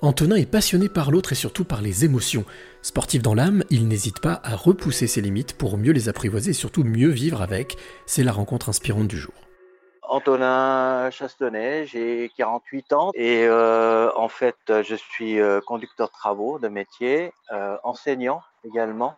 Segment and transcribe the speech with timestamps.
[0.00, 2.44] Antonin est passionné par l'autre et surtout par les émotions.
[2.82, 6.54] Sportif dans l'âme, il n'hésite pas à repousser ses limites pour mieux les apprivoiser et
[6.54, 7.76] surtout mieux vivre avec.
[8.06, 9.34] C'est la rencontre inspirante du jour.
[10.02, 16.58] Antonin Chastonnet, j'ai 48 ans et euh, en fait je suis euh, conducteur de travaux
[16.58, 19.16] de métier, euh, enseignant également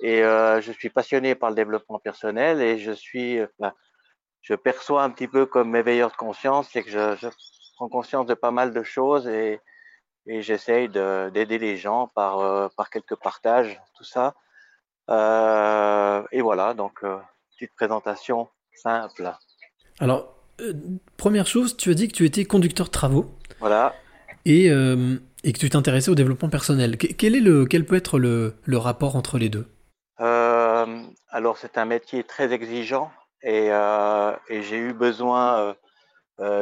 [0.00, 3.74] et je suis passionné par le développement personnel et je suis, bah,
[4.42, 7.28] je perçois un petit peu comme éveilleur de conscience, c'est que je, je,
[7.76, 9.58] prends conscience de pas mal de choses et,
[10.26, 14.34] et j'essaye d'aider les gens par, par quelques partages, tout ça.
[15.08, 17.04] et voilà, donc
[17.56, 19.32] petite présentation simple.
[19.98, 20.72] Alors, euh,
[21.16, 23.26] première chose, tu as dit que tu étais conducteur de travaux.
[23.60, 23.94] Voilà.
[24.44, 26.96] Et, euh, et que tu t'intéressais au développement personnel.
[26.96, 29.66] Quel, est le, quel peut être le, le rapport entre les deux?
[30.20, 33.10] Euh, Alors, c'est un métier très exigeant
[33.42, 35.76] et, et j'ai eu besoin,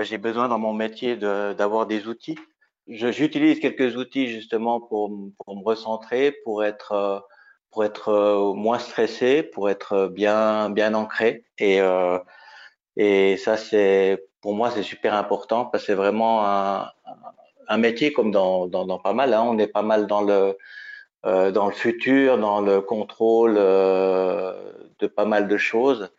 [0.02, 2.38] j'ai besoin dans mon métier d'avoir des outils.
[2.86, 7.26] J'utilise quelques outils justement pour, pour, me recentrer, pour être,
[7.70, 11.44] pour être moins stressé, pour être bien, bien ancré.
[11.58, 11.80] Et
[12.96, 16.90] et ça, c'est pour moi, c'est super important parce que c'est vraiment un,
[17.68, 19.34] un, métier comme dans, dans, dans pas mal.
[19.34, 20.56] Hein, on est pas mal dans le
[21.26, 24.52] euh, dans le futur, dans le contrôle euh,
[24.98, 26.10] de pas mal de choses.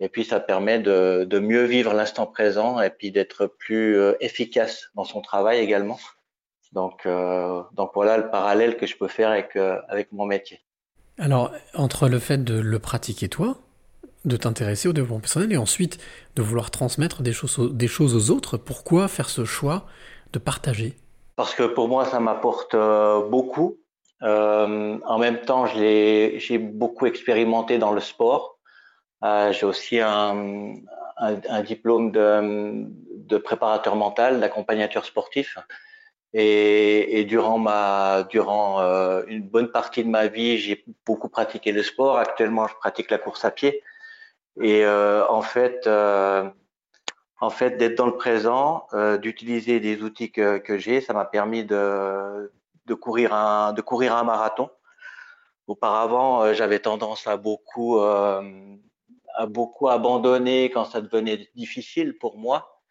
[0.00, 4.14] Et puis, ça permet de, de mieux vivre l'instant présent et puis d'être plus euh,
[4.20, 5.98] efficace dans son travail également.
[6.72, 10.60] Donc, euh, donc voilà le parallèle que je peux faire avec, euh, avec mon métier.
[11.18, 13.56] Alors, entre le fait de le pratiquer toi,
[14.26, 15.98] de t'intéresser au développement personnel et ensuite
[16.34, 18.58] de vouloir transmettre des choses, aux, des choses aux autres.
[18.58, 19.86] Pourquoi faire ce choix
[20.34, 20.94] de partager?
[21.36, 23.78] Parce que pour moi, ça m'apporte euh, beaucoup.
[24.22, 28.55] En même temps, j'ai beaucoup expérimenté dans le sport.
[29.24, 30.74] Euh, j'ai aussi un,
[31.16, 35.58] un, un, diplôme de, de préparateur mental, d'accompagnateur sportif.
[36.34, 41.72] Et, et, durant ma, durant euh, une bonne partie de ma vie, j'ai beaucoup pratiqué
[41.72, 42.18] le sport.
[42.18, 43.82] Actuellement, je pratique la course à pied.
[44.60, 46.48] Et euh, en fait, euh,
[47.40, 51.24] en fait, d'être dans le présent, euh, d'utiliser des outils que, que j'ai, ça m'a
[51.24, 52.52] permis de,
[52.86, 54.70] de courir un, de courir un marathon.
[55.66, 58.42] Auparavant, j'avais tendance à beaucoup, euh,
[59.36, 62.82] à beaucoup abandonner quand ça devenait difficile pour moi.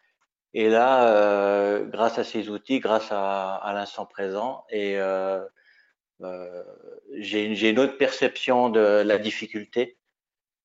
[0.54, 5.44] Et là, euh, grâce à ces outils, grâce à, à l'instant présent, et euh,
[6.22, 6.64] euh,
[7.18, 9.98] j'ai une, une autre perception de la difficulté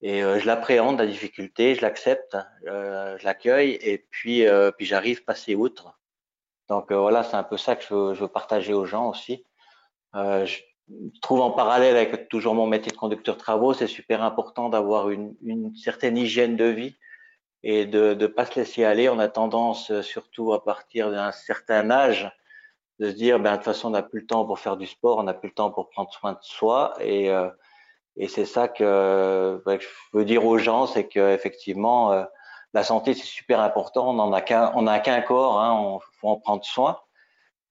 [0.01, 2.37] et euh, je l'appréhende la difficulté, je l'accepte,
[2.67, 5.99] euh, je l'accueille et puis euh, puis j'arrive passer outre.
[6.69, 9.45] Donc voilà, c'est un peu ça que je veux, je veux, partager aux gens aussi.
[10.15, 10.45] Euh,
[11.13, 14.69] je trouve en parallèle avec toujours mon métier de conducteur de travaux, c'est super important
[14.69, 16.95] d'avoir une, une, certaine hygiène de vie
[17.63, 19.09] et de ne pas se laisser aller.
[19.09, 22.31] On a tendance, surtout à partir d'un certain âge,
[22.99, 24.85] de se dire, ben, de toute façon, on n'a plus le temps pour faire du
[24.85, 26.93] sport, on n'a plus le temps pour prendre soin de soi.
[26.99, 27.49] Et, euh,
[28.15, 32.23] et c'est ça que, bah, que, je veux dire aux gens, c'est qu'effectivement, euh,
[32.73, 34.09] la santé, c'est super important.
[34.09, 36.99] On n'en a qu'un, qu'un corps, hein, on faut en prendre soin.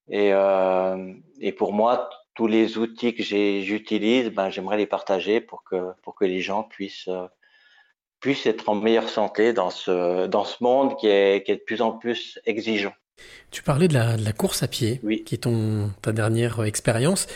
[0.09, 5.63] Et, euh, et pour moi, tous les outils que j'utilise, ben, j'aimerais les partager pour
[5.65, 7.27] que, pour que les gens puissent, euh,
[8.21, 11.63] puissent être en meilleure santé dans ce, dans ce monde qui est, qui est de
[11.63, 12.95] plus en plus exigeant.
[13.51, 15.25] Tu parlais de la, de la course à pied, oui.
[15.25, 17.27] qui est ton, ta dernière expérience.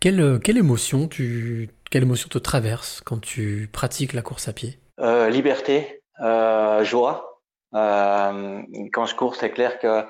[0.00, 4.78] Quelle, quelle émotion tu, quelle émotion te traverse quand tu pratiques la course à pied?
[4.98, 7.42] Euh, Liberté, euh, joie.
[7.74, 8.62] Euh,
[8.92, 10.04] quand je cours, c'est clair que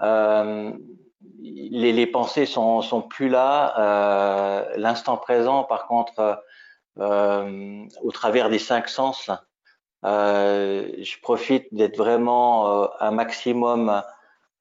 [0.00, 0.72] euh,
[1.40, 3.74] les, les, pensées sont, sont plus là.
[3.78, 6.42] Euh, l'instant présent, par contre,
[6.98, 9.30] euh, au travers des cinq sens,
[10.02, 14.02] je profite d'être vraiment un maximum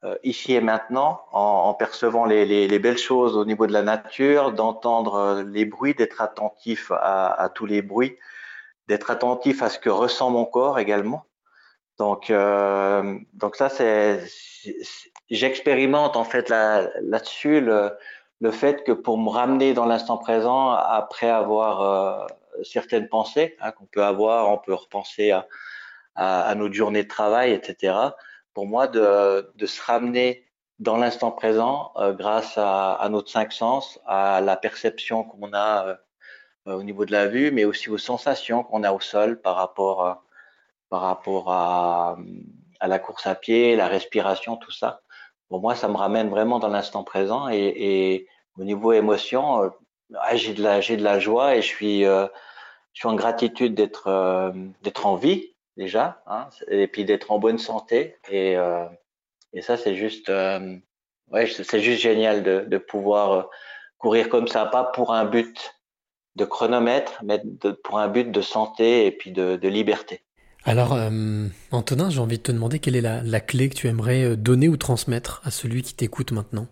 [0.03, 3.71] euh, ici et maintenant, en, en percevant les, les, les, belles choses au niveau de
[3.71, 8.17] la nature, d'entendre euh, les bruits, d'être attentif à, à, tous les bruits,
[8.89, 11.25] d'être attentif à ce que ressent mon corps également.
[11.99, 14.23] Donc, euh, donc ça, c'est,
[15.29, 17.91] j'expérimente en fait là, là-dessus le,
[18.41, 22.27] le fait que pour me ramener dans l'instant présent après avoir euh,
[22.63, 25.47] certaines pensées hein, qu'on peut avoir, on peut repenser à,
[26.15, 28.11] à, à notre journée de travail, etc
[28.53, 30.45] pour moi de, de se ramener
[30.79, 35.87] dans l'instant présent euh, grâce à, à, notre cinq sens, à la perception qu'on a
[35.87, 35.95] euh,
[36.65, 40.05] au niveau de la vue, mais aussi aux sensations qu'on a au sol par rapport,
[40.05, 40.13] euh,
[40.93, 42.17] par rapport à,
[42.79, 45.01] la course à pied, la respiration, tout ça.
[45.49, 48.27] Pour moi, ça me ramène vraiment dans l'instant présent et,
[48.59, 49.69] au niveau émotion, euh,
[50.35, 52.27] j'ai de la j'ai de la joie et je suis euh,
[53.03, 54.51] en gratitude d'être euh,
[54.83, 58.15] d'être en vie déjà, hein, et puis d'être en bonne santé.
[58.29, 58.55] Et,
[59.61, 60.31] ça, c'est juste,
[62.05, 63.49] génial de, pouvoir
[63.97, 65.73] courir comme ça, pas pour un but
[66.35, 67.41] de chronomètre, mais
[67.83, 70.22] pour un but de santé et puis de liberté.
[70.65, 74.23] Alors, euh, Antonin, j'ai envie de te demander quelle est la, clé que tu aimerais
[74.23, 76.67] euh, donner ou transmettre à celui qui t'écoute maintenant?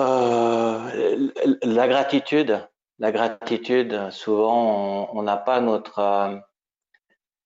[0.00, 1.28] Euh,
[1.62, 2.66] La gratitude.
[2.98, 6.42] La gratitude, souvent, on n'a pas notre,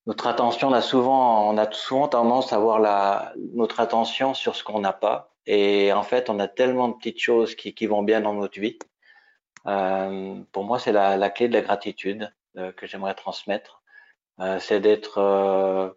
[0.07, 4.65] notre attention, on a, souvent, on a souvent tendance à avoir notre attention sur ce
[4.65, 5.33] qu'on n'a pas.
[5.47, 8.81] Et en fait, on a tellement de petites choses qui, vont bien dans notre vie.
[9.63, 13.84] Pour moi, c'est la, clé de la gratitude que j'aimerais transmettre.
[14.41, 15.91] Euh, c'est d'être euh,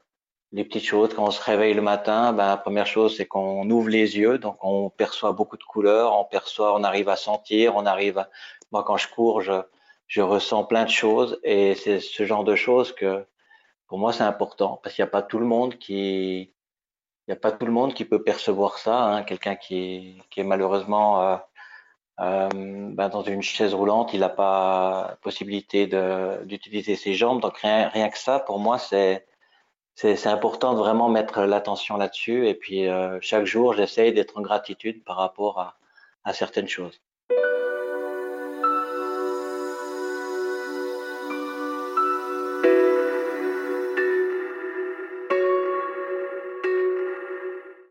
[0.51, 1.13] les petites choses.
[1.13, 4.37] Quand on se réveille le matin, ben, la première chose, c'est qu'on ouvre les yeux,
[4.37, 8.17] donc on perçoit beaucoup de couleurs, on perçoit, on arrive à sentir, on arrive.
[8.19, 8.29] À...
[8.71, 9.53] Moi, quand je cours, je,
[10.07, 13.25] je ressens plein de choses, et c'est ce genre de choses que,
[13.87, 16.53] pour moi, c'est important, parce qu'il n'y a pas tout le monde qui,
[17.27, 19.03] il n'y a pas tout le monde qui peut percevoir ça.
[19.03, 19.23] Hein.
[19.23, 21.37] Quelqu'un qui, qui est malheureusement euh,
[22.19, 25.87] euh, ben dans une chaise roulante, il n'a pas possibilité
[26.45, 27.41] d'utiliser ses jambes.
[27.41, 29.25] Donc rien, rien que ça, pour moi, c'est
[29.95, 32.47] c'est important de vraiment mettre l'attention là-dessus.
[32.47, 35.77] Et puis euh, chaque jour, j'essaye d'être en gratitude par rapport à,
[36.23, 37.01] à certaines choses.